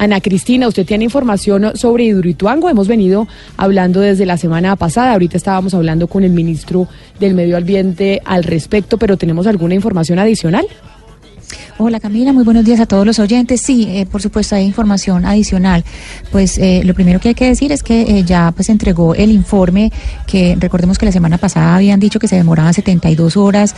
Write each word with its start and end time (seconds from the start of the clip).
Ana 0.00 0.22
Cristina, 0.22 0.66
usted 0.66 0.86
tiene 0.86 1.04
información 1.04 1.72
sobre 1.76 2.04
Hidroituango. 2.04 2.70
Hemos 2.70 2.88
venido 2.88 3.28
hablando 3.58 4.00
desde 4.00 4.24
la 4.24 4.38
semana 4.38 4.74
pasada. 4.74 5.12
Ahorita 5.12 5.36
estábamos 5.36 5.74
hablando 5.74 6.06
con 6.06 6.24
el 6.24 6.30
ministro 6.30 6.88
del 7.18 7.34
Medio 7.34 7.58
Ambiente 7.58 8.22
al 8.24 8.44
respecto, 8.44 8.96
pero 8.96 9.18
¿tenemos 9.18 9.46
alguna 9.46 9.74
información 9.74 10.18
adicional? 10.18 10.66
Hola 11.82 11.98
Camila, 11.98 12.34
muy 12.34 12.44
buenos 12.44 12.66
días 12.66 12.78
a 12.78 12.84
todos 12.84 13.06
los 13.06 13.18
oyentes. 13.20 13.62
Sí, 13.62 13.86
eh, 13.88 14.04
por 14.04 14.20
supuesto 14.20 14.54
hay 14.54 14.66
información 14.66 15.24
adicional. 15.24 15.82
Pues 16.30 16.58
eh, 16.58 16.82
lo 16.84 16.92
primero 16.92 17.20
que 17.20 17.30
hay 17.30 17.34
que 17.34 17.46
decir 17.46 17.72
es 17.72 17.82
que 17.82 18.02
eh, 18.02 18.22
ya 18.22 18.52
pues 18.54 18.68
entregó 18.68 19.14
el 19.14 19.32
informe 19.32 19.90
que 20.26 20.58
recordemos 20.60 20.98
que 20.98 21.06
la 21.06 21.12
semana 21.12 21.38
pasada 21.38 21.74
habían 21.74 21.98
dicho 21.98 22.18
que 22.18 22.28
se 22.28 22.36
demoraban 22.36 22.74
72 22.74 23.38
horas 23.38 23.74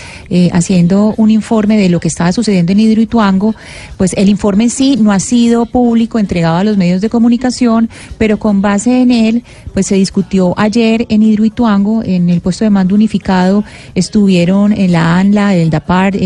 haciendo 0.51 1.15
un 1.16 1.30
informe 1.30 1.77
de 1.77 1.88
lo 1.88 2.01
que 2.01 2.09
estaba 2.09 2.33
sucediendo 2.33 2.73
en 2.73 2.80
Hidroituango. 2.80 3.55
Pues 3.98 4.14
el 4.14 4.28
informe 4.28 4.64
en 4.64 4.70
sí 4.70 4.97
no 4.97 5.12
ha 5.12 5.20
sido 5.20 5.66
público, 5.66 6.19
entregado 6.19 6.56
a 6.56 6.64
los 6.64 6.77
medios 6.77 7.03
de 7.03 7.09
comunicación, 7.09 7.89
pero 8.19 8.37
con 8.37 8.62
base 8.62 9.03
en 9.03 9.12
él 9.12 9.44
pues 9.75 9.87
se 9.87 9.94
discutió 9.94 10.55
ayer 10.56 11.06
en 11.09 11.22
Hidroituango, 11.22 12.03
en 12.03 12.31
el 12.31 12.41
puesto 12.41 12.64
de 12.64 12.70
mando 12.70 12.97
unificado, 12.97 13.62
estuvieron 13.94 14.72
en 14.72 14.91
la 14.91 15.19
ANLA, 15.19 15.55
el 15.55 15.70
DAPAR, 15.70 16.16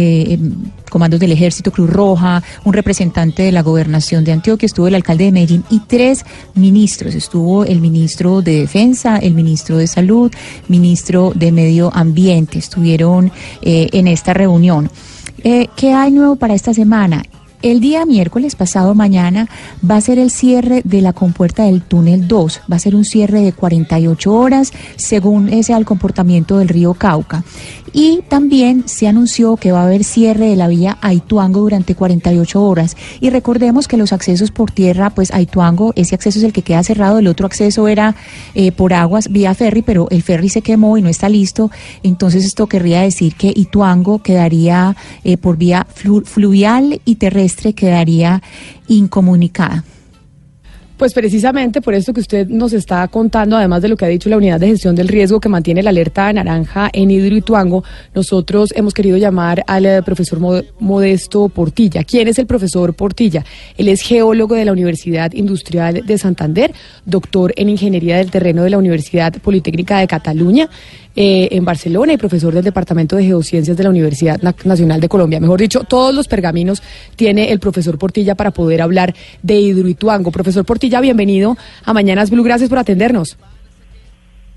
comandos 0.90 1.20
del 1.20 1.32
Ejército, 1.32 1.70
Cruz 1.70 1.90
Roja, 1.90 2.42
un 2.64 2.72
representante 2.72 3.42
de 3.42 3.52
la 3.52 3.62
gobernación 3.62 4.24
de 4.24 4.32
Antioquia, 4.32 4.66
estuvo 4.66 4.88
el 4.88 4.94
alcalde 4.94 5.24
de 5.24 5.32
Medellín 5.32 5.64
y 5.70 5.80
tres 5.80 6.24
ministros. 6.54 7.14
Estuvo 7.14 7.64
el 7.64 7.80
ministro 7.80 8.42
de 8.42 8.60
Defensa, 8.60 9.18
el 9.18 9.34
ministro 9.34 9.78
de 9.78 9.86
Salud, 9.86 10.32
ministro 10.68 11.32
de 11.34 11.52
Medio 11.52 11.90
Ambiente. 11.94 12.58
Estuvieron 12.58 13.32
eh, 13.62 13.88
en 13.92 14.06
esta 14.06 14.34
reunión. 14.34 14.90
Eh, 15.44 15.68
¿Qué 15.76 15.92
hay 15.92 16.10
nuevo 16.10 16.36
para 16.36 16.54
esta 16.54 16.74
semana? 16.74 17.22
El 17.62 17.80
día 17.80 18.04
miércoles 18.04 18.54
pasado 18.54 18.94
mañana 18.94 19.48
va 19.88 19.96
a 19.96 20.00
ser 20.00 20.18
el 20.18 20.30
cierre 20.30 20.82
de 20.84 21.00
la 21.00 21.14
compuerta 21.14 21.64
del 21.64 21.82
túnel 21.82 22.28
2. 22.28 22.60
Va 22.70 22.76
a 22.76 22.80
ser 22.80 22.94
un 22.94 23.04
cierre 23.04 23.40
de 23.40 23.52
48 23.52 24.32
horas 24.32 24.72
según 24.96 25.48
ese 25.48 25.72
al 25.72 25.86
comportamiento 25.86 26.58
del 26.58 26.68
río 26.68 26.92
Cauca. 26.94 27.44
Y 27.98 28.20
también 28.28 28.84
se 28.86 29.08
anunció 29.08 29.56
que 29.56 29.72
va 29.72 29.80
a 29.80 29.84
haber 29.84 30.04
cierre 30.04 30.48
de 30.50 30.56
la 30.56 30.68
vía 30.68 30.98
Aituango 31.00 31.60
durante 31.60 31.94
48 31.94 32.62
horas. 32.62 32.94
Y 33.20 33.30
recordemos 33.30 33.88
que 33.88 33.96
los 33.96 34.12
accesos 34.12 34.50
por 34.50 34.70
tierra, 34.70 35.08
pues 35.08 35.32
Aituango, 35.32 35.94
ese 35.96 36.14
acceso 36.14 36.38
es 36.38 36.44
el 36.44 36.52
que 36.52 36.60
queda 36.60 36.82
cerrado, 36.82 37.18
el 37.18 37.26
otro 37.26 37.46
acceso 37.46 37.88
era 37.88 38.14
eh, 38.54 38.70
por 38.70 38.92
aguas 38.92 39.32
vía 39.32 39.54
ferry, 39.54 39.80
pero 39.80 40.08
el 40.10 40.22
ferry 40.22 40.50
se 40.50 40.60
quemó 40.60 40.98
y 40.98 41.02
no 41.02 41.08
está 41.08 41.30
listo. 41.30 41.70
Entonces 42.02 42.44
esto 42.44 42.66
querría 42.66 43.00
decir 43.00 43.34
que 43.34 43.50
Ituango 43.56 44.18
quedaría 44.18 44.94
eh, 45.24 45.38
por 45.38 45.56
vía 45.56 45.86
fluvial 45.94 47.00
y 47.06 47.14
terrestre, 47.14 47.45
quedaría 47.74 48.42
incomunicada. 48.88 49.84
Pues 50.96 51.12
precisamente 51.12 51.82
por 51.82 51.92
esto 51.92 52.14
que 52.14 52.20
usted 52.20 52.48
nos 52.48 52.72
está 52.72 53.06
contando, 53.08 53.54
además 53.54 53.82
de 53.82 53.88
lo 53.88 53.98
que 53.98 54.06
ha 54.06 54.08
dicho 54.08 54.30
la 54.30 54.38
unidad 54.38 54.58
de 54.58 54.68
gestión 54.68 54.94
del 54.94 55.08
riesgo 55.08 55.40
que 55.40 55.50
mantiene 55.50 55.82
la 55.82 55.90
alerta 55.90 56.32
naranja 56.32 56.88
en 56.90 57.10
Hidroituango, 57.10 57.84
nosotros 58.14 58.72
hemos 58.74 58.94
querido 58.94 59.18
llamar 59.18 59.62
al 59.66 59.84
eh, 59.84 60.02
profesor 60.02 60.40
Modesto 60.80 61.50
Portilla. 61.50 62.02
¿Quién 62.02 62.28
es 62.28 62.38
el 62.38 62.46
profesor 62.46 62.94
Portilla? 62.94 63.44
Él 63.76 63.88
es 63.88 64.00
geólogo 64.00 64.54
de 64.54 64.64
la 64.64 64.72
Universidad 64.72 65.34
Industrial 65.34 66.02
de 66.06 66.16
Santander, 66.16 66.72
doctor 67.04 67.52
en 67.56 67.68
Ingeniería 67.68 68.16
del 68.16 68.30
Terreno 68.30 68.62
de 68.62 68.70
la 68.70 68.78
Universidad 68.78 69.34
Politécnica 69.34 69.98
de 69.98 70.06
Cataluña. 70.06 70.70
Eh, 71.18 71.48
en 71.52 71.64
Barcelona 71.64 72.12
y 72.12 72.18
profesor 72.18 72.52
del 72.52 72.62
Departamento 72.62 73.16
de 73.16 73.24
Geociencias 73.24 73.74
de 73.74 73.82
la 73.82 73.88
Universidad 73.88 74.38
Nacional 74.64 75.00
de 75.00 75.08
Colombia. 75.08 75.40
Mejor 75.40 75.58
dicho, 75.58 75.84
todos 75.84 76.14
los 76.14 76.28
pergaminos 76.28 76.82
tiene 77.16 77.52
el 77.52 77.58
profesor 77.58 77.96
Portilla 77.96 78.34
para 78.34 78.50
poder 78.50 78.82
hablar 78.82 79.14
de 79.42 79.54
Hidroituango. 79.54 80.30
Profesor 80.30 80.66
Portilla, 80.66 81.00
bienvenido 81.00 81.56
a 81.86 81.94
Mañanas 81.94 82.30
Blue. 82.30 82.42
Gracias 82.42 82.68
por 82.68 82.78
atendernos. 82.78 83.38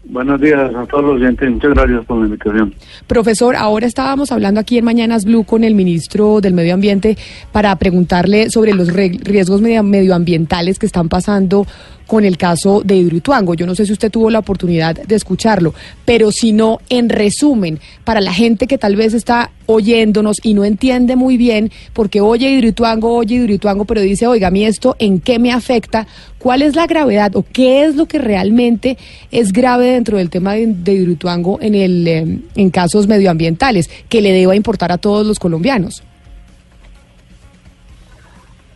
Buenos 0.04 0.42
días 0.42 0.74
a 0.76 0.86
todos 0.88 1.04
los 1.04 1.16
oyentes. 1.16 1.50
Muchas 1.50 1.72
gracias 1.72 2.06
por 2.06 2.18
la 2.18 2.26
invitación. 2.26 2.74
Profesor, 3.08 3.56
ahora 3.56 3.86
estábamos 3.86 4.32
hablando 4.34 4.60
aquí 4.60 4.78
en 4.78 4.86
Mañanas 4.86 5.24
Blue 5.24 5.46
con 5.46 5.64
el 5.64 5.76
ministro 5.76 6.42
del 6.42 6.54
Medio 6.54 6.74
Ambiente 6.74 7.18
para 7.54 7.74
preguntarle 7.78 8.50
sobre 8.50 8.74
los 8.74 8.92
riesgos 8.92 9.62
medioambientales 9.62 10.78
que 10.78 10.88
están 10.88 11.08
pasando 11.08 11.66
con 12.10 12.26
el 12.26 12.38
caso 12.38 12.82
de 12.84 12.96
Hidroituango. 12.96 13.54
Yo 13.54 13.68
no 13.68 13.76
sé 13.76 13.86
si 13.86 13.94
usted 13.94 14.10
tuvo 14.10 14.32
la 14.32 14.40
oportunidad 14.40 14.96
de 14.96 15.16
escucharlo, 15.16 15.76
pero 16.06 16.32
si 16.32 16.54
no, 16.54 16.80
en 16.90 17.08
resumen, 17.08 17.80
para 18.04 18.20
la 18.20 18.34
gente 18.34 18.66
que 18.66 18.80
tal 18.80 18.96
vez 18.96 19.14
está 19.14 19.52
oyéndonos 19.68 20.38
y 20.42 20.56
no 20.56 20.66
entiende 20.66 21.16
muy 21.16 21.38
bien, 21.38 21.72
porque 21.94 22.20
oye 22.20 22.50
Hidroituango, 22.50 23.14
oye 23.14 23.36
Hidroituango, 23.36 23.86
pero 23.86 24.02
dice, 24.02 24.26
oiga, 24.26 24.48
a 24.48 24.52
mí 24.52 24.66
esto, 24.66 24.96
¿en 24.98 25.20
qué 25.20 25.38
me 25.38 25.52
afecta? 25.52 26.08
¿Cuál 26.40 26.64
es 26.64 26.76
la 26.76 26.88
gravedad 26.88 27.36
o 27.36 27.44
qué 27.44 27.86
es 27.86 27.96
lo 27.96 28.08
que 28.08 28.18
realmente 28.18 28.98
es 29.30 29.54
grave 29.54 29.92
dentro 29.92 30.18
del 30.18 30.32
tema 30.32 30.56
de, 30.56 30.94
Hidroituango 30.94 31.60
en, 31.62 31.76
el, 31.76 32.08
eh, 32.08 32.40
en 32.56 32.70
casos 32.72 33.06
medioambientales 33.06 33.88
que 34.10 34.22
le 34.22 34.32
deba 34.32 34.56
importar 34.56 34.92
a 34.92 34.98
todos 34.98 35.28
los 35.28 35.38
colombianos? 35.38 36.02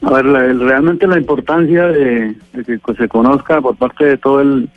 A 0.04 0.22
ver, 0.22 0.26
realmente 0.26 1.08
la 1.08 1.18
importancia 1.18 1.88
de, 1.88 2.36
que 2.54 2.94
se 2.98 3.08
conozca 3.08 3.62
por 3.62 3.78
parte 3.78 4.06
de 4.06 4.18
todo 4.18 4.42
el, 4.42 4.70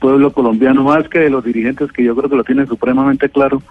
pueblo 0.00 0.32
colombiano, 0.32 0.82
más 0.82 1.06
que 1.10 1.18
de 1.18 1.30
los 1.30 1.44
dirigentes 1.44 1.92
que 1.92 2.02
yo 2.02 2.16
creo 2.16 2.30
que 2.30 2.36
lo 2.36 2.44
tienen 2.44 2.66
supremamente 2.66 3.28
claro, 3.28 3.62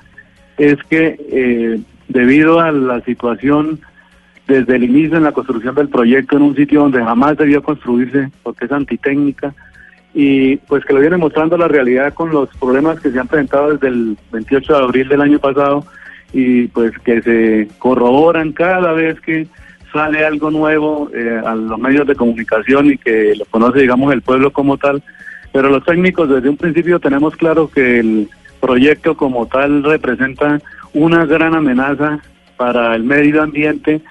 es 0.58 0.78
que 0.84 1.18
eh, 1.32 1.82
debido 2.08 2.60
a 2.60 2.72
la 2.72 3.02
situación 3.02 3.80
desde 4.48 4.76
el 4.76 4.84
inicio 4.84 5.18
en 5.18 5.24
la 5.24 5.32
construcción 5.32 5.74
del 5.74 5.90
proyecto 5.90 6.38
en 6.38 6.44
un 6.44 6.56
sitio 6.56 6.82
donde 6.82 7.04
jamás 7.04 7.38
debió 7.38 7.64
construirse 7.64 8.30
porque 8.44 8.66
es 8.66 8.72
antitécnica 8.72 9.56
y 10.14 10.58
pues 10.58 10.86
que 10.86 10.94
lo 10.94 11.00
viene 11.00 11.18
mostrando 11.18 11.58
la 11.58 11.68
realidad 11.68 12.14
con 12.14 12.30
los 12.30 12.50
problemas 12.58 13.00
que 13.00 13.10
se 13.10 13.20
han 13.20 13.28
presentado 13.28 13.72
desde 13.74 13.88
el 13.88 14.18
28 14.32 14.74
de 14.74 14.84
abril 14.84 15.10
del 15.10 15.22
año 15.22 15.40
pasado 15.40 15.84
y 16.32 16.68
pues 16.68 16.92
que 17.00 17.24
se 17.24 17.68
corroboran 17.80 18.52
cada 18.52 18.94
vez 18.94 19.20
que 19.22 19.48
sale 19.94 20.26
algo 20.26 20.52
nuevo 20.52 21.10
eh, 21.14 21.40
a 21.46 21.56
los 21.56 21.80
medios 21.80 22.08
de 22.08 22.16
comunicación 22.16 22.88
y 22.88 22.98
que 22.98 23.36
lo 23.36 23.46
conoce, 23.46 23.80
digamos, 23.80 24.12
el 24.12 24.22
pueblo 24.22 24.52
como 24.52 24.78
tal. 24.78 25.02
Pero 25.52 25.70
los 25.70 25.86
técnicos 25.86 26.28
desde 26.28 26.50
un 26.50 26.58
principio 26.58 27.00
tenemos 27.00 27.36
claro 27.36 27.70
que 27.70 28.00
el 28.00 28.30
proyecto 28.60 29.16
como 29.16 29.46
tal 29.46 29.84
representa 29.84 30.60
una 30.94 31.26
gran 31.26 31.54
amenaza 31.54 32.20
para 32.58 32.96
el 32.96 33.04
medio 33.04 33.42
ambiente, 33.42 34.02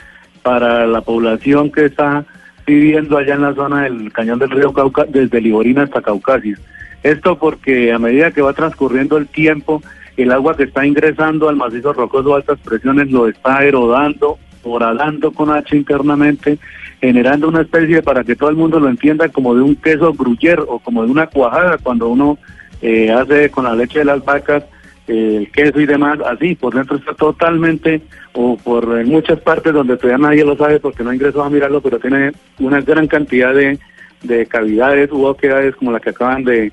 para 0.43 0.87
la 0.87 1.01
población 1.01 1.71
que 1.71 1.87
está 1.87 2.25
viviendo 2.67 3.19
allá 3.19 3.35
en 3.35 3.43
la 3.43 3.55
zona 3.55 3.83
del 3.85 4.13
cañón 4.13 4.39
del 4.39 4.51
río 4.51 4.73
Cauca, 4.73 5.05
desde 5.09 5.41
Liborina 5.41 5.83
hasta 5.83 6.03
Caucasia. 6.03 6.57
Esto 7.03 7.37
porque 7.37 7.93
a 7.93 7.99
medida 7.99 8.31
que 8.31 8.43
va 8.43 8.53
transcurriendo 8.53 9.17
el 9.17 9.27
tiempo, 9.27 9.83
el 10.17 10.31
agua 10.31 10.57
que 10.57 10.65
está 10.65 10.87
ingresando 10.87 11.49
al 11.49 11.57
macizo 11.57 11.93
rocoso 11.93 12.29
de 12.29 12.35
altas 12.37 12.59
presiones 12.61 13.11
lo 13.11 13.27
está 13.29 13.65
erodando, 13.65 14.39
horadando 14.63 15.33
con 15.33 15.51
H 15.51 15.77
internamente, 15.77 16.59
generando 17.01 17.49
una 17.49 17.63
especie 17.63 18.03
para 18.03 18.25
que 18.25 18.37
todo 18.37 18.51
el 18.51 18.57
mundo 18.57 18.79
lo 18.79 18.89
entienda 18.89 19.29
como 19.29 19.55
de 19.55 19.63
un 19.63 19.77
queso 19.77 20.13
gruyer 20.13 20.61
o 20.61 20.79
como 20.79 21.05
de 21.05 21.11
una 21.11 21.27
cuajada 21.27 21.79
cuando 21.79 22.09
uno 22.09 22.39
eh, 22.81 23.11
hace 23.11 23.51
con 23.51 23.65
la 23.65 23.75
leche 23.75 24.01
de 24.01 24.05
las 24.05 24.25
vacas 24.25 24.65
eh, 25.09 25.37
el 25.39 25.51
queso 25.51 25.81
y 25.81 25.87
demás, 25.87 26.19
así, 26.25 26.55
por 26.55 26.75
dentro 26.75 26.97
está 26.97 27.13
totalmente, 27.15 28.03
o 28.35 28.57
por 28.57 28.99
en 28.99 29.09
muchas 29.09 29.41
partes 29.41 29.73
donde 29.73 29.97
todavía 29.97 30.29
nadie 30.29 30.45
lo 30.45 30.57
sabe 30.57 30.79
porque 30.79 31.03
no 31.03 31.13
ingresó 31.13 31.43
a 31.43 31.51
mirarlo, 31.51 31.81
pero 31.81 31.99
tiene 31.99 32.33
una 32.61 32.81
gran 32.81 33.09
cantidad 33.09 33.53
de, 33.53 33.79
de 34.23 34.47
cavidades 34.47 35.11
u 35.11 35.25
oquedades 35.25 35.75
como 35.77 35.91
la 35.91 36.01
que 36.01 36.11
acaban 36.11 36.45
de, 36.45 36.73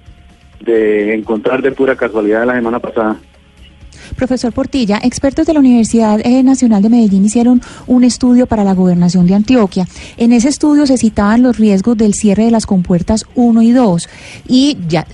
de 0.60 1.16
encontrar 1.16 1.62
de 1.62 1.72
pura 1.72 1.96
casualidad 1.96 2.46
la 2.46 2.56
semana 2.56 2.80
pasada. 2.80 3.18
Profesor 4.16 4.54
Portilla, 4.54 5.00
expertos 5.04 5.46
de 5.46 5.54
la 5.54 5.60
Universidad 5.60 6.20
eh, 6.26 6.44
Nacional 6.44 6.82
de 6.82 6.90
Medellín 6.90 7.26
hicieron 7.26 7.62
un 7.88 8.04
estudio 8.04 8.46
para 8.46 8.64
la 8.64 8.74
gobernación 8.74 9.28
de 9.28 9.36
Antioquia. 9.36 9.88
En 10.18 10.34
ese 10.34 10.50
estudio 10.50 10.86
se 10.86 10.98
citaban 10.98 11.42
los 11.42 11.58
riesgos 11.58 11.98
del 11.98 12.14
cierre 12.14 12.46
de 12.46 12.52
las 12.52 12.66
compuertas 12.66 13.26
1 13.36 13.62
y 13.62 13.72
2 13.72 14.10
y 14.48 14.78
ya 14.88 15.06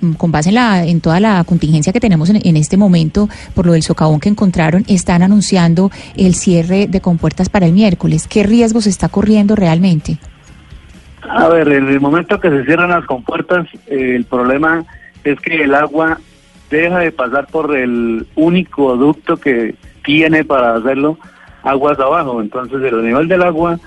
mm, 0.00 0.12
con 0.12 0.32
base 0.32 0.50
en, 0.50 0.56
la, 0.56 0.84
en 0.84 1.00
toda 1.00 1.20
la 1.20 1.44
contingencia 1.44 1.92
que 1.92 2.00
tenemos 2.00 2.30
en, 2.30 2.40
en 2.42 2.56
este 2.56 2.76
momento 2.76 3.28
por 3.54 3.66
lo 3.66 3.72
del 3.72 3.82
socavón 3.82 4.20
que 4.20 4.28
encontraron, 4.28 4.84
están 4.88 5.22
anunciando 5.22 5.90
el 6.16 6.34
cierre 6.34 6.86
de 6.86 7.00
compuertas 7.00 7.48
para 7.48 7.66
el 7.66 7.72
miércoles. 7.72 8.26
¿Qué 8.28 8.42
riesgos 8.42 8.86
está 8.86 9.08
corriendo 9.08 9.56
realmente? 9.56 10.18
A 11.28 11.48
ver, 11.48 11.68
en 11.68 11.88
el 11.88 12.00
momento 12.00 12.40
que 12.40 12.50
se 12.50 12.64
cierran 12.64 12.90
las 12.90 13.04
compuertas, 13.04 13.66
eh, 13.86 14.14
el 14.16 14.24
problema 14.24 14.84
es 15.24 15.40
que 15.40 15.62
el 15.62 15.74
agua 15.74 16.20
deja 16.70 16.98
de 17.00 17.12
pasar 17.12 17.46
por 17.46 17.76
el 17.76 18.26
único 18.34 18.96
ducto 18.96 19.36
que 19.36 19.74
tiene 20.04 20.44
para 20.44 20.76
hacerlo 20.76 21.18
aguas 21.62 21.98
abajo. 21.98 22.40
Entonces 22.40 22.82
el 22.82 23.04
nivel 23.04 23.28
del 23.28 23.42
agua 23.42 23.78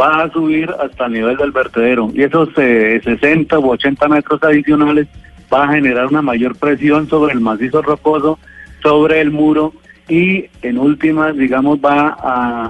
va 0.00 0.24
a 0.24 0.30
subir 0.30 0.70
hasta 0.80 1.06
el 1.06 1.12
nivel 1.12 1.36
del 1.36 1.52
vertedero 1.52 2.10
y 2.12 2.22
esos 2.22 2.50
60 2.54 3.58
u 3.58 3.70
80 3.70 4.08
metros 4.08 4.42
adicionales 4.42 5.06
va 5.52 5.64
a 5.64 5.72
generar 5.72 6.06
una 6.06 6.22
mayor 6.22 6.56
presión 6.56 7.08
sobre 7.08 7.34
el 7.34 7.40
macizo 7.40 7.82
rocoso, 7.82 8.38
sobre 8.82 9.20
el 9.20 9.30
muro 9.30 9.72
y 10.08 10.44
en 10.62 10.78
últimas, 10.78 11.36
digamos, 11.36 11.78
va 11.78 12.16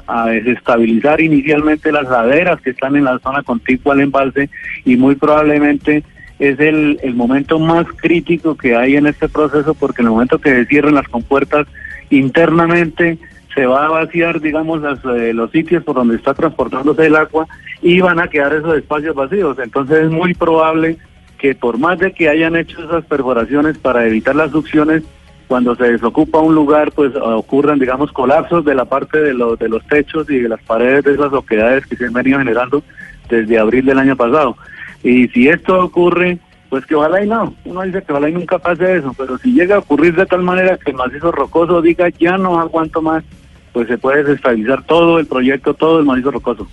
a, 0.06 0.26
desestabilizar 0.30 1.20
inicialmente 1.20 1.92
las 1.92 2.04
laderas 2.04 2.60
que 2.60 2.70
están 2.70 2.96
en 2.96 3.04
la 3.04 3.18
zona 3.18 3.42
contigua 3.42 3.92
al 3.92 4.00
embalse 4.00 4.48
y 4.84 4.96
muy 4.96 5.16
probablemente 5.16 6.02
es 6.38 6.58
el, 6.60 6.98
el 7.02 7.14
momento 7.14 7.58
más 7.58 7.86
crítico 7.96 8.56
que 8.56 8.76
hay 8.76 8.96
en 8.96 9.06
este 9.06 9.28
proceso 9.28 9.74
porque 9.74 10.02
en 10.02 10.06
el 10.06 10.12
momento 10.12 10.38
que 10.38 10.50
se 10.50 10.66
cierren 10.66 10.94
las 10.94 11.08
compuertas 11.08 11.66
internamente 12.10 13.18
se 13.54 13.64
va 13.64 13.86
a 13.86 13.88
vaciar, 13.88 14.40
digamos, 14.40 14.82
eh, 15.16 15.32
los 15.32 15.50
sitios 15.50 15.82
por 15.82 15.96
donde 15.96 16.16
está 16.16 16.34
transportándose 16.34 17.06
el 17.06 17.16
agua 17.16 17.46
y 17.80 18.00
van 18.00 18.20
a 18.20 18.28
quedar 18.28 18.52
esos 18.52 18.76
espacios 18.76 19.14
vacíos. 19.14 19.58
Entonces 19.58 20.04
es 20.04 20.10
muy 20.10 20.34
probable 20.34 20.98
que 21.38 21.54
por 21.54 21.78
más 21.78 21.98
de 21.98 22.12
que 22.12 22.28
hayan 22.28 22.54
hecho 22.54 22.84
esas 22.84 23.04
perforaciones 23.06 23.78
para 23.78 24.06
evitar 24.06 24.36
las 24.36 24.50
succiones, 24.50 25.04
cuando 25.48 25.74
se 25.76 25.92
desocupa 25.92 26.40
un 26.40 26.54
lugar, 26.54 26.92
pues 26.92 27.12
ocurran, 27.14 27.78
digamos, 27.78 28.12
colapsos 28.12 28.64
de 28.64 28.74
la 28.74 28.84
parte 28.84 29.20
de, 29.20 29.32
los 29.32 29.58
de 29.58 29.68
los 29.68 29.86
techos 29.86 30.28
y 30.28 30.40
de 30.40 30.48
las 30.48 30.60
paredes 30.62 31.04
de 31.04 31.12
esas 31.14 31.32
oquedades 31.32 31.86
que 31.86 31.96
se 31.96 32.06
han 32.06 32.12
venido 32.12 32.38
generando 32.38 32.82
desde 33.28 33.58
abril 33.58 33.84
del 33.84 33.98
año 33.98 34.16
pasado. 34.16 34.56
Y 35.02 35.28
si 35.28 35.48
esto 35.48 35.78
ocurre, 35.80 36.38
pues 36.68 36.84
que 36.86 36.94
ojalá 36.94 37.22
y 37.22 37.28
no. 37.28 37.54
Uno 37.64 37.82
dice 37.82 38.02
que 38.02 38.12
ojalá 38.12 38.28
y 38.28 38.32
nunca 38.32 38.58
pase 38.58 38.96
eso, 38.96 39.14
pero 39.16 39.38
si 39.38 39.52
llega 39.52 39.76
a 39.76 39.80
ocurrir 39.80 40.14
de 40.14 40.26
tal 40.26 40.42
manera 40.42 40.76
que 40.76 40.90
el 40.90 40.96
macizo 40.96 41.32
rocoso 41.32 41.80
diga 41.80 42.08
ya 42.08 42.38
no 42.38 42.58
aguanto 42.58 43.02
más, 43.02 43.24
pues 43.72 43.88
se 43.88 43.98
puede 43.98 44.24
desestabilizar 44.24 44.84
todo 44.84 45.18
el 45.18 45.26
proyecto, 45.26 45.74
todo 45.74 46.00
el 46.00 46.06
macizo 46.06 46.30
rocoso. 46.30 46.66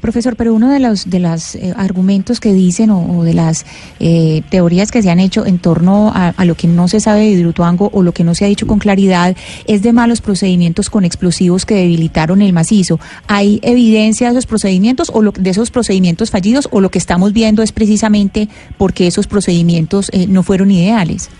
Profesor, 0.00 0.36
pero 0.36 0.54
uno 0.54 0.70
de 0.70 0.80
los 0.80 1.10
de 1.10 1.20
los 1.20 1.54
eh, 1.54 1.72
argumentos 1.76 2.40
que 2.40 2.52
dicen 2.52 2.90
o, 2.90 3.24
de 3.24 3.34
las 3.34 3.66
eh, 4.00 4.42
teorías 4.50 4.90
que 4.90 5.02
se 5.02 5.10
han 5.10 5.20
hecho 5.20 5.46
en 5.46 5.58
torno 5.58 6.12
a, 6.14 6.32
lo 6.44 6.54
que 6.54 6.68
no 6.68 6.88
se 6.88 7.00
sabe 7.00 7.20
de 7.20 7.30
Hidroituango 7.30 7.90
o 7.92 8.02
lo 8.02 8.12
que 8.12 8.24
no 8.24 8.34
se 8.34 8.44
ha 8.44 8.48
dicho 8.48 8.66
con 8.66 8.78
claridad 8.78 9.36
es 9.66 9.82
de 9.82 9.92
malos 9.92 10.20
procedimientos 10.20 10.90
con 10.90 11.04
explosivos 11.04 11.64
que 11.64 11.74
debilitaron 11.74 12.42
el 12.42 12.52
macizo. 12.52 13.00
¿Hay 13.26 13.60
evidencia 13.62 14.28
de 14.28 14.32
esos 14.34 14.46
procedimientos 14.46 15.10
o 15.14 15.22
de 15.22 15.50
esos 15.50 15.70
procedimientos 15.70 16.30
fallidos 16.30 16.68
o 16.70 16.80
lo 16.80 16.90
que 16.90 16.98
estamos 16.98 17.32
viendo 17.32 17.62
es 17.62 17.72
precisamente 17.72 18.48
porque 18.78 19.06
esos 19.06 19.26
procedimientos 19.26 20.10
eh, 20.12 20.26
no 20.28 20.42
fueron 20.42 20.70
ideales? 20.70 21.30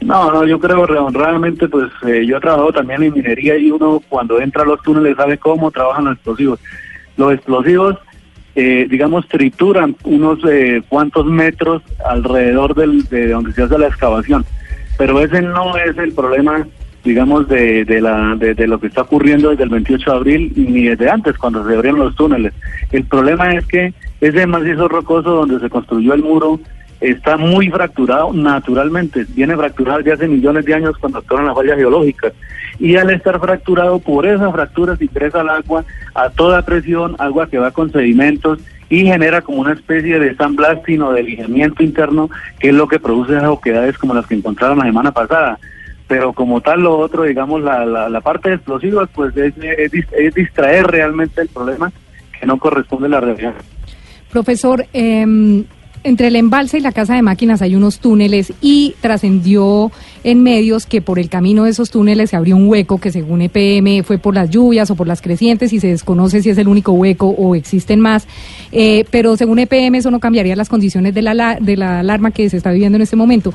No, 0.00 0.32
no, 0.32 0.46
yo 0.46 0.58
creo 0.58 0.86
realmente, 0.86 1.68
pues 1.68 1.90
eh, 2.06 2.24
yo 2.26 2.38
he 2.38 2.40
trabajado 2.40 2.72
también 2.72 3.02
en 3.02 3.12
minería 3.12 3.56
y 3.58 3.70
uno 3.70 4.02
cuando 4.08 4.40
entra 4.40 4.62
a 4.62 4.66
los 4.66 4.80
túneles 4.82 5.16
sabe 5.16 5.36
cómo 5.36 5.70
trabajan 5.70 6.06
los 6.06 6.14
explosivos. 6.14 6.58
Los 7.20 7.34
explosivos, 7.34 7.98
eh, 8.54 8.86
digamos, 8.88 9.28
trituran 9.28 9.94
unos 10.04 10.38
eh, 10.48 10.82
cuantos 10.88 11.26
metros 11.26 11.82
alrededor 12.06 12.74
del, 12.74 13.04
de 13.08 13.28
donde 13.28 13.52
se 13.52 13.62
hace 13.62 13.78
la 13.78 13.88
excavación, 13.88 14.46
pero 14.96 15.20
ese 15.20 15.42
no 15.42 15.76
es 15.76 15.98
el 15.98 16.14
problema, 16.14 16.66
digamos, 17.04 17.46
de, 17.46 17.84
de, 17.84 18.00
la, 18.00 18.36
de, 18.36 18.54
de 18.54 18.66
lo 18.66 18.80
que 18.80 18.86
está 18.86 19.02
ocurriendo 19.02 19.50
desde 19.50 19.64
el 19.64 19.68
28 19.68 20.10
de 20.10 20.16
abril 20.16 20.52
ni 20.56 20.84
desde 20.84 21.10
antes, 21.10 21.36
cuando 21.36 21.62
se 21.68 21.74
abrieron 21.74 22.00
los 22.00 22.16
túneles. 22.16 22.54
El 22.90 23.04
problema 23.04 23.52
es 23.52 23.66
que 23.66 23.92
ese 24.22 24.46
macizo 24.46 24.88
rocoso 24.88 25.30
donde 25.30 25.60
se 25.60 25.68
construyó 25.68 26.14
el 26.14 26.22
muro, 26.22 26.58
está 27.00 27.36
muy 27.36 27.70
fracturado 27.70 28.32
naturalmente, 28.32 29.24
viene 29.30 29.56
fracturado 29.56 30.00
ya 30.00 30.14
hace 30.14 30.28
millones 30.28 30.64
de 30.64 30.74
años 30.74 30.96
cuando 30.98 31.18
actuaron 31.18 31.46
las 31.46 31.56
fallas 31.56 31.76
geológicas. 31.76 32.32
Y 32.78 32.96
al 32.96 33.10
estar 33.10 33.38
fracturado 33.40 33.98
por 33.98 34.26
esa 34.26 34.50
fractura 34.50 34.96
se 34.96 35.04
ingresa 35.04 35.40
el 35.40 35.48
agua 35.48 35.84
a 36.14 36.30
toda 36.30 36.62
presión, 36.62 37.16
agua 37.18 37.48
que 37.48 37.58
va 37.58 37.70
con 37.70 37.90
sedimentos 37.90 38.60
y 38.88 39.04
genera 39.04 39.40
como 39.40 39.60
una 39.60 39.72
especie 39.72 40.18
de 40.18 40.34
sandblasting 40.34 41.02
o 41.02 41.12
de 41.12 41.22
lijamiento 41.22 41.82
interno, 41.82 42.28
que 42.58 42.70
es 42.70 42.74
lo 42.74 42.88
que 42.88 42.98
produce 42.98 43.32
esas 43.32 43.48
oquedades 43.48 43.96
como 43.98 44.14
las 44.14 44.26
que 44.26 44.34
encontraron 44.34 44.78
la 44.78 44.84
semana 44.84 45.12
pasada. 45.12 45.58
Pero 46.08 46.32
como 46.32 46.60
tal 46.60 46.82
lo 46.82 46.98
otro, 46.98 47.22
digamos, 47.22 47.62
la, 47.62 47.84
la, 47.84 48.20
parte 48.20 48.48
de 48.48 48.56
explosivos, 48.56 49.08
pues 49.14 49.36
es, 49.36 49.54
es, 49.58 50.34
distraer 50.34 50.88
realmente 50.88 51.40
el 51.40 51.48
problema 51.48 51.92
que 52.38 52.46
no 52.46 52.58
corresponde 52.58 53.06
a 53.06 53.10
la 53.10 53.20
realidad. 53.20 53.54
Profesor, 54.32 54.84
eh, 54.92 55.64
entre 56.02 56.28
el 56.28 56.36
embalse 56.36 56.78
y 56.78 56.80
la 56.80 56.92
casa 56.92 57.14
de 57.14 57.22
máquinas 57.22 57.62
hay 57.62 57.74
unos 57.74 57.98
túneles 57.98 58.52
y 58.60 58.94
trascendió 59.00 59.92
en 60.24 60.42
medios 60.42 60.86
que 60.86 61.00
por 61.00 61.18
el 61.18 61.28
camino 61.28 61.64
de 61.64 61.70
esos 61.70 61.90
túneles 61.90 62.30
se 62.30 62.36
abrió 62.36 62.56
un 62.56 62.68
hueco 62.68 62.98
que 62.98 63.12
según 63.12 63.42
EPM 63.42 64.02
fue 64.04 64.18
por 64.18 64.34
las 64.34 64.50
lluvias 64.50 64.90
o 64.90 64.94
por 64.94 65.06
las 65.06 65.20
crecientes 65.20 65.72
y 65.72 65.80
se 65.80 65.88
desconoce 65.88 66.42
si 66.42 66.50
es 66.50 66.58
el 66.58 66.68
único 66.68 66.92
hueco 66.92 67.28
o 67.28 67.54
existen 67.54 68.00
más. 68.00 68.26
Eh, 68.72 69.04
pero 69.10 69.36
según 69.36 69.58
EPM 69.58 69.96
eso 69.96 70.10
no 70.10 70.20
cambiaría 70.20 70.56
las 70.56 70.68
condiciones 70.68 71.14
de 71.14 71.22
la, 71.22 71.58
de 71.60 71.76
la 71.76 72.00
alarma 72.00 72.30
que 72.30 72.48
se 72.48 72.56
está 72.56 72.70
viviendo 72.70 72.96
en 72.96 73.02
este 73.02 73.16
momento. 73.16 73.52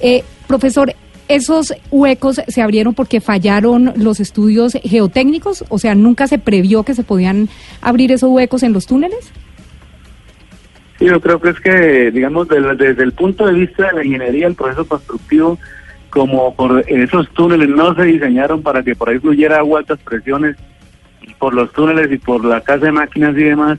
Eh, 0.00 0.22
profesor, 0.46 0.94
¿esos 1.28 1.72
huecos 1.90 2.40
se 2.46 2.62
abrieron 2.62 2.94
porque 2.94 3.20
fallaron 3.20 3.92
los 3.96 4.20
estudios 4.20 4.74
geotécnicos? 4.84 5.64
O 5.68 5.78
sea, 5.78 5.94
¿nunca 5.94 6.26
se 6.26 6.38
previó 6.38 6.82
que 6.82 6.94
se 6.94 7.04
podían 7.04 7.48
abrir 7.80 8.12
esos 8.12 8.30
huecos 8.30 8.62
en 8.62 8.72
los 8.72 8.86
túneles? 8.86 9.30
Sí, 10.98 11.04
yo 11.04 11.20
creo 11.20 11.40
que 11.40 11.50
es 11.50 11.60
que, 11.60 12.10
digamos, 12.10 12.48
desde 12.48 13.02
el 13.02 13.12
punto 13.12 13.46
de 13.46 13.52
vista 13.52 13.88
de 13.88 13.92
la 13.92 14.04
ingeniería, 14.04 14.46
el 14.46 14.54
proceso 14.54 14.86
constructivo, 14.86 15.58
como 16.10 16.54
por 16.54 16.82
esos 16.88 17.28
túneles 17.30 17.68
no 17.68 17.94
se 17.94 18.04
diseñaron 18.04 18.62
para 18.62 18.82
que 18.82 18.96
por 18.96 19.10
ahí 19.10 19.18
fluyera 19.18 19.58
agua 19.58 19.80
altas 19.80 19.98
presiones, 19.98 20.56
por 21.38 21.52
los 21.52 21.70
túneles 21.72 22.10
y 22.10 22.18
por 22.18 22.44
la 22.44 22.62
casa 22.62 22.86
de 22.86 22.92
máquinas 22.92 23.36
y 23.36 23.44
demás, 23.44 23.78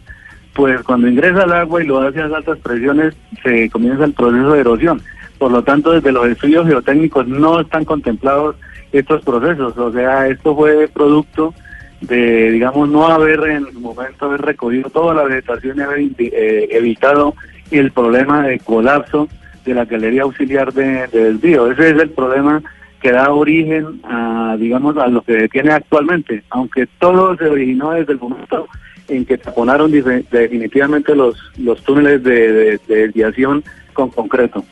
pues 0.54 0.82
cuando 0.84 1.08
ingresa 1.08 1.44
el 1.44 1.54
agua 1.54 1.84
y 1.84 1.88
lo 1.88 2.02
hace 2.02 2.22
a 2.22 2.26
altas 2.26 2.60
presiones, 2.60 3.16
se 3.44 3.70
comienza 3.70 4.06
el 4.06 4.14
proceso 4.14 4.54
de 4.54 4.60
erosión. 4.60 5.02
Por 5.40 5.52
lo 5.52 5.64
tanto, 5.64 5.92
desde 5.92 6.12
los 6.12 6.28
estudios 6.28 6.68
geotécnicos 6.68 7.28
no 7.28 7.60
están 7.60 7.86
contemplados 7.86 8.56
estos 8.92 9.24
procesos. 9.24 9.78
O 9.78 9.92
sea, 9.92 10.28
esto 10.28 10.56
fue 10.56 10.88
producto 10.88 11.54
de, 12.02 12.52
digamos, 12.52 12.90
no 12.90 13.08
haber 13.08 13.40
en 13.42 13.68
el 13.68 13.74
momento 13.74 14.26
haber 14.26 14.42
recogido 14.42 14.90
toda 14.90 15.14
la 15.14 15.24
vegetación 15.24 15.78
y 15.78 15.82
haber 15.82 16.00
eh, 16.00 16.68
evitado 16.72 17.34
el 17.72 17.92
problema 17.92 18.48
de 18.48 18.60
colapso 18.60 19.28
de 19.66 19.74
la 19.74 19.86
galería 19.86 20.24
auxiliar 20.24 20.74
de, 20.74 21.08
desvío. 21.08 21.72
Ese 21.72 21.90
es 21.90 22.00
el 22.00 22.10
problema 22.12 22.62
que 23.02 23.12
da 23.12 23.32
origen 23.32 24.00
a, 24.04 24.56
digamos, 24.60 24.98
a 24.98 25.08
lo 25.08 25.22
que 25.22 25.48
tiene 25.50 25.72
actualmente, 25.72 26.44
aunque 26.50 26.88
todo 27.00 27.36
se 27.38 27.46
originó 27.46 27.92
desde 27.92 28.14
el 28.14 28.20
momento 28.20 28.68
en 29.08 29.26
que 29.26 29.38
taponaron 29.38 29.92
definitivamente 29.92 31.16
los, 31.16 31.38
los 31.58 31.82
túneles 31.84 32.24
de 32.24 32.80
desviación 32.88 33.64
con 33.94 34.10
concreto 34.10 34.64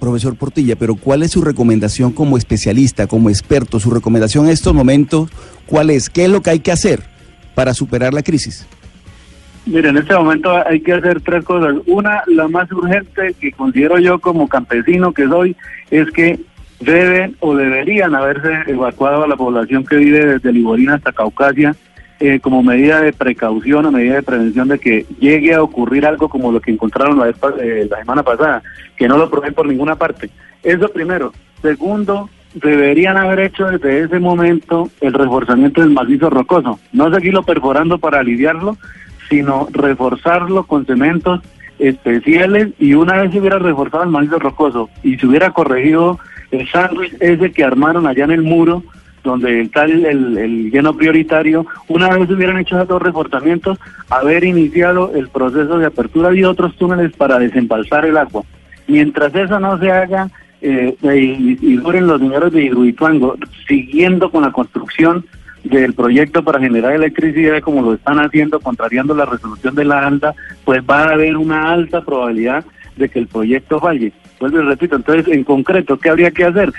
profesor 0.00 0.34
Portilla, 0.36 0.74
pero 0.76 0.96
¿cuál 0.96 1.22
es 1.22 1.30
su 1.30 1.42
recomendación 1.42 2.12
como 2.12 2.36
especialista, 2.36 3.06
como 3.06 3.30
experto? 3.30 3.78
Su 3.78 3.90
recomendación 3.90 4.46
en 4.46 4.52
estos 4.52 4.74
momentos, 4.74 5.30
¿cuál 5.66 5.90
es? 5.90 6.10
¿Qué 6.10 6.24
es 6.24 6.30
lo 6.30 6.40
que 6.40 6.50
hay 6.50 6.60
que 6.60 6.72
hacer 6.72 7.02
para 7.54 7.74
superar 7.74 8.12
la 8.14 8.22
crisis? 8.22 8.66
Mire, 9.66 9.90
en 9.90 9.98
este 9.98 10.14
momento 10.14 10.50
hay 10.66 10.80
que 10.80 10.94
hacer 10.94 11.20
tres 11.20 11.44
cosas. 11.44 11.74
Una, 11.86 12.22
la 12.26 12.48
más 12.48 12.72
urgente 12.72 13.34
que 13.38 13.52
considero 13.52 13.98
yo 13.98 14.18
como 14.18 14.48
campesino 14.48 15.12
que 15.12 15.28
soy, 15.28 15.54
es 15.90 16.10
que 16.10 16.40
deben 16.80 17.36
o 17.40 17.54
deberían 17.54 18.14
haberse 18.14 18.70
evacuado 18.70 19.24
a 19.24 19.28
la 19.28 19.36
población 19.36 19.84
que 19.84 19.96
vive 19.96 20.24
desde 20.24 20.52
Liborina 20.52 20.94
hasta 20.94 21.12
Caucasia 21.12 21.76
eh, 22.20 22.38
como 22.40 22.62
medida 22.62 23.00
de 23.00 23.12
precaución 23.12 23.86
o 23.86 23.92
medida 23.92 24.16
de 24.16 24.22
prevención 24.22 24.68
de 24.68 24.78
que 24.78 25.06
llegue 25.18 25.54
a 25.54 25.62
ocurrir 25.62 26.06
algo 26.06 26.28
como 26.28 26.52
lo 26.52 26.60
que 26.60 26.70
encontraron 26.70 27.18
la, 27.18 27.30
eh, 27.30 27.88
la 27.90 27.98
semana 27.98 28.22
pasada, 28.22 28.62
que 28.96 29.08
no 29.08 29.16
lo 29.16 29.30
proveen 29.30 29.54
por 29.54 29.66
ninguna 29.66 29.96
parte. 29.96 30.30
Eso 30.62 30.88
primero. 30.90 31.32
Segundo, 31.62 32.28
deberían 32.54 33.16
haber 33.16 33.40
hecho 33.40 33.66
desde 33.66 34.02
ese 34.02 34.18
momento 34.18 34.90
el 35.00 35.12
reforzamiento 35.12 35.80
del 35.80 35.90
macizo 35.90 36.30
rocoso, 36.30 36.78
no 36.92 37.12
seguirlo 37.12 37.42
perforando 37.42 37.98
para 37.98 38.20
aliviarlo, 38.20 38.76
sino 39.28 39.68
reforzarlo 39.72 40.64
con 40.64 40.84
cementos 40.86 41.40
especiales 41.78 42.68
y 42.78 42.94
una 42.94 43.22
vez 43.22 43.32
se 43.32 43.40
hubiera 43.40 43.58
reforzado 43.58 44.04
el 44.04 44.10
macizo 44.10 44.38
rocoso 44.38 44.90
y 45.02 45.16
se 45.16 45.26
hubiera 45.26 45.50
corregido 45.52 46.18
el 46.50 46.68
sándwich 46.68 47.16
ese 47.20 47.52
que 47.52 47.64
armaron 47.64 48.06
allá 48.06 48.24
en 48.24 48.32
el 48.32 48.42
muro, 48.42 48.82
donde 49.22 49.62
está 49.62 49.84
el, 49.84 50.04
el, 50.06 50.70
lleno 50.70 50.96
prioritario, 50.96 51.66
una 51.88 52.08
vez 52.08 52.30
hubieran 52.30 52.58
hecho 52.58 52.76
esos 52.76 52.88
dos 52.88 53.02
reforzamientos, 53.02 53.78
haber 54.08 54.44
iniciado 54.44 55.12
el 55.14 55.28
proceso 55.28 55.78
de 55.78 55.86
apertura 55.86 56.30
de 56.30 56.46
otros 56.46 56.76
túneles 56.76 57.12
para 57.12 57.38
desembalsar 57.38 58.06
el 58.06 58.16
agua. 58.16 58.42
Mientras 58.86 59.34
eso 59.34 59.60
no 59.60 59.78
se 59.78 59.90
haga 59.90 60.30
eh, 60.62 60.94
y, 61.02 61.76
duren 61.76 62.06
los 62.06 62.20
dineros 62.20 62.52
de 62.52 62.64
Hidroituango, 62.64 63.36
siguiendo 63.66 64.30
con 64.30 64.42
la 64.42 64.52
construcción, 64.52 65.24
del 65.64 65.92
proyecto 65.92 66.42
para 66.42 66.58
generar 66.58 66.94
electricidad 66.94 67.60
como 67.60 67.82
lo 67.82 67.94
están 67.94 68.18
haciendo, 68.18 68.60
contrariando 68.60 69.14
la 69.14 69.26
resolución 69.26 69.74
de 69.74 69.84
la 69.84 70.06
ANDA, 70.06 70.34
pues 70.64 70.80
va 70.88 71.02
a 71.02 71.12
haber 71.12 71.36
una 71.36 71.70
alta 71.70 72.00
probabilidad 72.00 72.64
de 72.96 73.08
que 73.10 73.18
el 73.18 73.26
proyecto 73.26 73.78
falle. 73.78 74.12
Vuelvo 74.38 74.60
y 74.60 74.64
repito, 74.64 74.96
entonces 74.96 75.28
en 75.28 75.44
concreto, 75.44 75.98
¿qué 75.98 76.08
habría 76.08 76.30
que 76.30 76.44
hacer? 76.44 76.72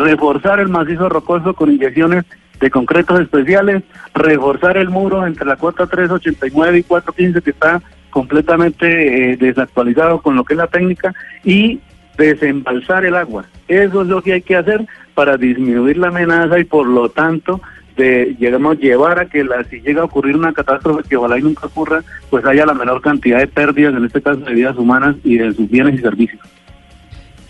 Reforzar 0.00 0.60
el 0.60 0.68
macizo 0.68 1.08
rocoso 1.08 1.54
con 1.54 1.70
inyecciones 1.70 2.24
de 2.58 2.70
concretos 2.70 3.20
especiales, 3.20 3.82
reforzar 4.14 4.76
el 4.76 4.88
muro 4.88 5.26
entre 5.26 5.46
la 5.46 5.56
cuota 5.56 5.86
389 5.86 6.78
y 6.78 6.82
415 6.82 7.42
que 7.42 7.50
está 7.50 7.82
completamente 8.10 9.32
eh, 9.32 9.36
desactualizado 9.36 10.20
con 10.20 10.36
lo 10.36 10.44
que 10.44 10.54
es 10.54 10.58
la 10.58 10.66
técnica 10.66 11.14
y 11.44 11.80
desembalsar 12.18 13.04
el 13.04 13.14
agua. 13.14 13.44
Eso 13.68 14.02
es 14.02 14.08
lo 14.08 14.22
que 14.22 14.34
hay 14.34 14.42
que 14.42 14.56
hacer 14.56 14.86
para 15.14 15.36
disminuir 15.36 15.96
la 15.98 16.08
amenaza 16.08 16.58
y 16.58 16.64
por 16.64 16.86
lo 16.86 17.08
tanto 17.10 17.60
de 17.96 18.36
llegamos 18.38 18.78
llevar 18.78 19.18
a 19.18 19.26
que 19.26 19.44
la, 19.44 19.62
si 19.64 19.80
llega 19.80 20.02
a 20.02 20.04
ocurrir 20.04 20.36
una 20.36 20.52
catástrofe 20.52 21.08
que 21.08 21.16
ojalá 21.16 21.38
y 21.38 21.42
nunca 21.42 21.66
ocurra, 21.66 22.02
pues 22.30 22.44
haya 22.44 22.64
la 22.64 22.74
menor 22.74 23.00
cantidad 23.02 23.38
de 23.38 23.46
pérdidas, 23.46 23.94
en 23.94 24.04
este 24.04 24.22
caso 24.22 24.40
de 24.40 24.54
vidas 24.54 24.76
humanas 24.76 25.16
y 25.24 25.38
de 25.38 25.52
sus 25.52 25.68
bienes 25.68 25.94
y 25.94 25.98
servicios. 25.98 26.40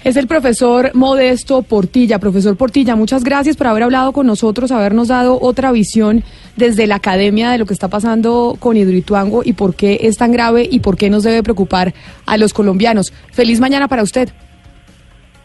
Es 0.03 0.17
el 0.17 0.27
profesor 0.27 0.93
Modesto 0.95 1.61
Portilla. 1.61 2.19
Profesor 2.19 2.57
Portilla, 2.57 2.97
muchas 2.97 3.23
gracias 3.23 3.57
por 3.57 3.67
haber 3.67 3.83
hablado 3.83 4.13
con 4.13 4.27
nosotros, 4.27 4.73
habernos 4.73 5.09
dado 5.09 5.39
otra 5.39 5.73
visión 5.73 6.25
desde 6.57 6.87
la 6.87 6.97
academia 6.97 7.51
de 7.51 7.59
lo 7.59 7.67
que 7.67 7.75
está 7.75 7.89
pasando 7.89 8.57
con 8.59 8.79
Hidroituango 8.79 9.43
y 9.45 9.53
por 9.53 9.75
qué 9.75 9.99
es 10.03 10.17
tan 10.17 10.33
grave 10.33 10.67
y 10.71 10.81
por 10.81 10.97
qué 10.97 11.11
nos 11.11 11.23
debe 11.23 11.43
preocupar 11.43 11.93
a 12.25 12.39
los 12.39 12.55
colombianos. 12.55 13.13
Feliz 13.33 13.61
mañana 13.61 13.89
para 13.89 14.03
usted. 14.03 14.31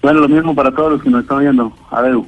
Bueno, 0.02 0.22
lo 0.22 0.30
mismo 0.30 0.56
para 0.56 0.72
todos 0.72 0.94
los 0.94 1.04
que 1.04 1.10
nos 1.10 1.24
están 1.24 1.40
viendo. 1.40 1.74
Adiós. 1.92 2.26